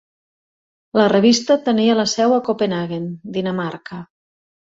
La 0.99 1.03
revista 1.13 1.57
tenia 1.67 1.97
la 1.99 2.07
seu 2.13 2.33
a 2.39 2.41
Copenhaguen, 2.49 3.07
Dinamarca. 3.37 4.03